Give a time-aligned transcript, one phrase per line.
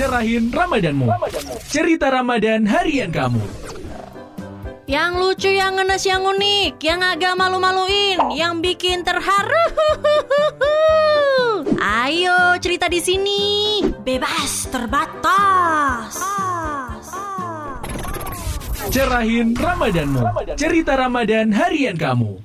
[0.00, 1.12] Cerahin Ramadanmu.
[1.68, 3.36] Cerita Ramadan harian kamu.
[4.88, 9.66] Yang lucu, yang ngenes, yang unik, yang agak malu-maluin, yang bikin terharu.
[12.00, 13.40] Ayo cerita di sini.
[14.00, 16.16] Bebas terbatas.
[18.88, 20.24] Cerahin Ramadanmu.
[20.56, 22.40] Cerita Ramadan harian kamu.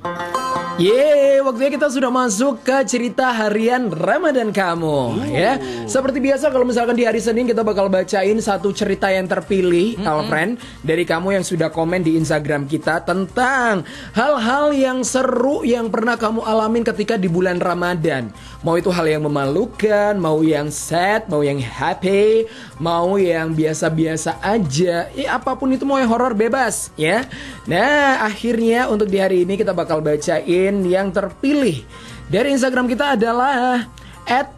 [0.76, 5.56] Yeay, waktunya kita sudah masuk ke cerita harian Ramadan kamu ya.
[5.88, 10.60] Seperti biasa kalau misalkan di hari Senin kita bakal bacain satu cerita yang terpilih, Alfred,
[10.84, 16.44] dari kamu yang sudah komen di Instagram kita tentang hal-hal yang seru yang pernah kamu
[16.44, 18.36] alamin ketika di bulan Ramadan.
[18.60, 22.52] Mau itu hal yang memalukan, mau yang sad, mau yang happy,
[22.84, 25.08] mau yang biasa-biasa aja.
[25.16, 27.24] Ya apa pun itu mau yang horor bebas ya.
[27.64, 31.86] Nah, akhirnya untuk di hari ini kita bakal bacain yang terpilih.
[32.26, 33.86] Dari Instagram kita adalah
[34.26, 34.55] at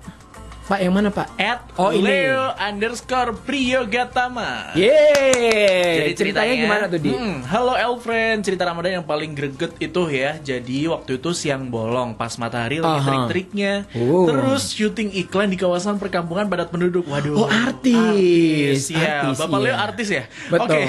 [0.67, 1.31] Pak yang mana Pak?
[1.39, 2.09] At Oh, ini.
[2.09, 4.73] Leo underscore Priyogatama.
[4.75, 7.13] Yeay, ceritanya gimana tuh di?
[7.13, 10.35] Hmm, halo Elfriend, cerita Ramadan yang paling greget itu ya.
[10.41, 13.05] Jadi waktu itu siang bolong pas matahari lagi Aha.
[13.05, 13.73] terik-teriknya.
[13.95, 14.27] Oh.
[14.27, 17.07] Terus syuting iklan di kawasan perkampungan padat penduduk.
[17.07, 17.45] Waduh.
[17.45, 18.91] Oh, artis.
[18.91, 19.65] Ya, Artis, Bapak iya.
[19.69, 20.23] Leo artis ya?
[20.51, 20.67] Betul.
[20.67, 20.81] Oke.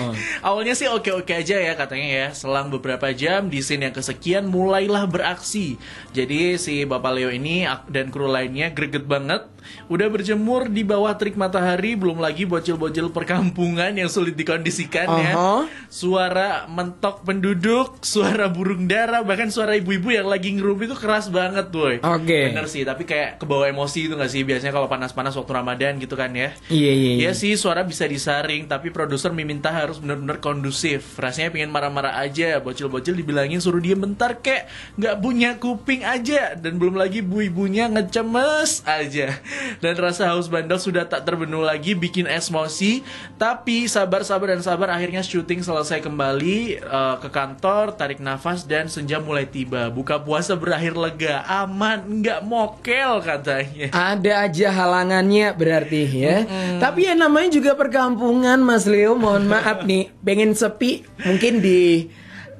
[0.42, 2.26] Awalnya sih oke-oke aja ya katanya ya.
[2.34, 5.78] Selang beberapa jam di scene yang kesekian mulailah beraksi.
[6.16, 9.46] Jadi si Bapak Leo ini dan kru lainnya greget banget.
[9.88, 15.32] Udah berjemur di bawah terik matahari, belum lagi bocil-bocil perkampungan yang sulit dikondisikan ya.
[15.32, 15.58] Aha.
[15.88, 21.70] Suara mentok penduduk, suara burung dara, bahkan suara ibu-ibu yang lagi ngerup itu keras banget,
[21.70, 22.02] boy.
[22.02, 22.52] Oke.
[22.52, 26.18] Bener sih, tapi kayak kebawa emosi itu gak sih biasanya kalau panas-panas waktu Ramadan gitu
[26.18, 26.52] kan ya.
[26.68, 27.12] Iya iya.
[27.16, 27.28] iya.
[27.28, 32.56] Iya sih suara bisa disaring Tapi produser meminta harus benar-benar kondusif Rasanya pengen marah-marah aja
[32.64, 34.64] Bocil-bocil dibilangin suruh diem bentar kek
[34.96, 39.36] nggak punya kuping aja Dan belum lagi bu-ibunya ngecemes aja
[39.84, 43.04] Dan rasa haus bandel sudah tak terbendung lagi Bikin emosi
[43.36, 49.20] Tapi sabar-sabar dan sabar Akhirnya syuting selesai kembali eh, Ke kantor, tarik nafas Dan senja
[49.22, 56.36] mulai tiba Buka puasa berakhir lega Aman, nggak mokel katanya Ada aja halangannya berarti ya.
[56.78, 59.18] Tapi ya namanya juga perkampungan Mas Leo.
[59.18, 62.08] Mohon maaf nih, pengen sepi mungkin di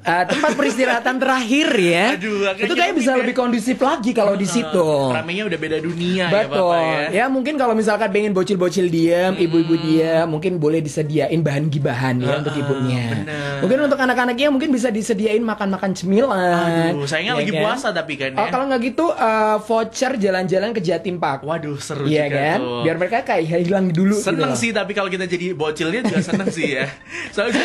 [0.03, 2.05] uh, tempat peristirahatan terakhir ya.
[2.15, 4.87] Aduh, itu kayak bisa lebih kondusif lagi kalau di situ.
[5.11, 6.67] Ramenya udah beda dunia ya Betul.
[6.75, 7.23] Bapak ya.
[7.23, 12.43] Ya mungkin kalau misalkan pengen bocil-bocil diam, ibu-ibu diam, mungkin boleh disediain bahan gibahan ya
[12.43, 13.03] untuk ibunya.
[13.13, 13.63] bener.
[13.63, 16.91] Mungkin untuk anak-anaknya mungkin bisa disediain makan-makan cemilan.
[16.95, 17.61] Aduh, sayangnya ya lagi kan?
[17.63, 18.39] puasa tapi kan ya.
[18.39, 21.43] Oh, kalau nggak gitu uh, voucher jalan-jalan ke Jatim Park.
[21.43, 22.57] Waduh, seru Iya juga kan?
[22.59, 22.81] tuh.
[22.83, 24.61] Biar mereka kayak hilang dulu Seneng gitu.
[24.67, 26.85] sih tapi kalau kita jadi bocilnya juga seneng sih ya.
[27.35, 27.61] Soalnya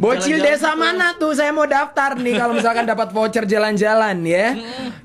[0.00, 0.80] Bocil jalan-jalan desa gitu.
[0.80, 1.32] mana tuh?
[1.32, 4.46] Saya mau daftar nih kalau misalkan dapat voucher jalan-jalan ya.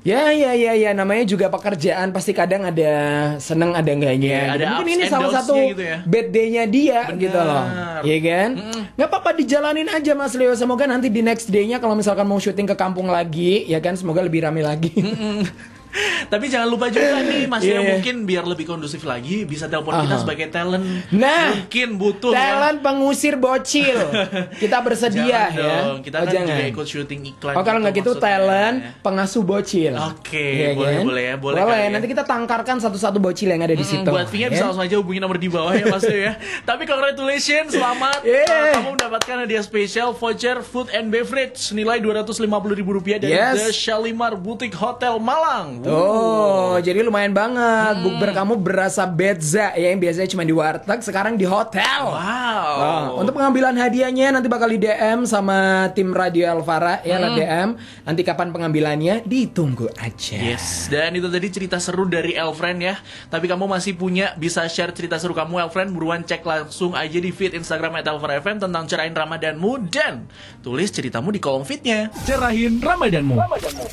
[0.02, 2.92] Ya ya ya ya namanya juga pekerjaan pasti kadang ada
[3.38, 4.28] seneng ada enggaknya.
[4.28, 6.00] Iya, ada Mungkin ini salah satu gitu ya.
[6.02, 7.20] bad day-nya dia Benar.
[7.20, 7.64] gitu loh.
[8.02, 8.48] Iya kan?
[8.96, 10.54] Nggak apa-apa dijalanin aja Mas Leo.
[10.54, 14.20] Semoga nanti di next day-nya kalau misalkan mau syuting ke kampung lagi ya kan semoga
[14.20, 14.92] lebih rame lagi.
[16.24, 17.78] Tapi jangan lupa juga nih Mas Iya.
[17.78, 20.20] Leo mungkin biar lebih kondusif lagi bisa telepon kita Aha.
[20.20, 20.84] sebagai talent.
[21.10, 22.38] Nah, mungkin butuh ya.
[22.54, 23.96] Talent pengusir bocil.
[24.62, 25.76] Kita bersedia Jangan ya.
[25.84, 25.96] dong.
[26.00, 26.48] Kita Oh, kan jangan.
[26.50, 27.54] juga ikut syuting iklan.
[27.54, 29.94] Oh kalau nggak gitu talent pengasuh bocil.
[29.96, 31.04] Oke, Iya boleh, kan?
[31.04, 31.64] boleh ya, boleh Boleh.
[31.70, 31.88] kali ya.
[31.90, 34.08] Nanti kita tangkarkan satu-satu bocil yang ada di Mm, situ.
[34.08, 34.48] buat Vina ya.
[34.50, 36.36] bisa langsung aja hubungi nomor di bawah ya Mas ya.
[36.68, 38.20] Tapi congratulations, selamat.
[38.22, 38.44] Yeah.
[38.44, 42.88] Uh, kamu mendapatkan hadiah spesial voucher food and beverage senilai Rp250.000
[43.20, 43.56] dari Yes.
[43.58, 45.77] The Shalimar Boutique Hotel Malang.
[45.86, 47.94] Oh, jadi lumayan banget.
[48.00, 48.04] Hmm.
[48.06, 52.02] Bukber kamu berasa bedza ya yang biasanya cuma di warteg, sekarang di hotel.
[52.10, 52.66] Wow.
[52.78, 57.78] Oh, untuk pengambilan hadiahnya nanti bakal di DM sama tim Radio Alvara ya lah DM.
[58.02, 60.38] Nanti kapan pengambilannya ditunggu aja.
[60.38, 62.94] Yes, dan itu tadi cerita seru dari Elfriend ya.
[63.30, 67.30] Tapi kamu masih punya bisa share cerita seru kamu Elfriend buruan cek langsung aja di
[67.30, 70.26] feed Instagram @elfriendfm tentang cerain Ramadanmu dan
[70.62, 72.08] tulis ceritamu di kolom feednya.
[72.24, 73.36] Cerahin Ramadanmu.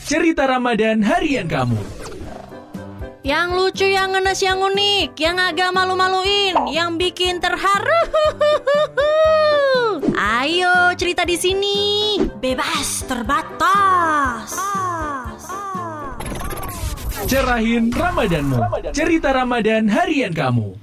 [0.05, 1.74] Cerita Ramadan harian kamu.
[3.25, 8.03] Yang lucu, yang ngenes, yang unik, yang agak malu-maluin, yang bikin terharu.
[10.45, 11.77] Ayo cerita di sini.
[12.37, 14.53] Bebas terbatas.
[17.25, 18.61] Cerahin Ramadanmu.
[18.93, 20.77] Cerita Ramadan harian kamu.